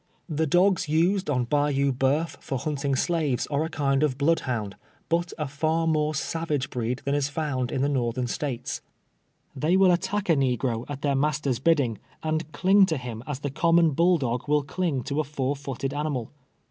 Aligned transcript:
The 0.27 0.47
dogs 0.47 0.89
used 0.89 1.29
on 1.29 1.43
Bayou 1.43 1.91
Ba'uf 1.91 2.29
for 2.41 2.57
hunting 2.57 2.95
slaves 2.95 3.45
are 3.51 3.63
a 3.63 3.69
kind 3.69 4.01
of 4.01 4.17
blood 4.17 4.39
hound, 4.39 4.75
but 5.09 5.31
a 5.37 5.47
far 5.47 5.85
more 5.85 6.15
savage 6.15 6.71
breed 6.71 7.03
than 7.05 7.13
is 7.13 7.29
found 7.29 7.71
in 7.71 7.83
the 7.83 7.87
Northern 7.87 8.25
States. 8.25 8.81
They 9.55 9.77
will 9.77 9.91
attack 9.91 10.27
a 10.27 10.35
negro, 10.35 10.85
at 10.89 11.03
their 11.03 11.13
PUKSIED 11.15 11.21
BY 11.21 11.21
HOUNDS. 11.21 11.21
137 11.21 11.21
master's 11.21 11.59
biddinu, 11.59 11.97
and 12.23 12.51
cliiip^ 12.51 12.87
to 12.87 12.97
liiiu 12.97 13.21
as 13.27 13.39
the 13.41 13.51
common 13.51 13.91
bull 13.91 14.17
doo; 14.17 14.39
will 14.47 14.63
clino; 14.63 15.05
to 15.05 15.19
a 15.19 15.23
tViur 15.23 15.55
footed 15.55 15.93
animal. 15.93 16.31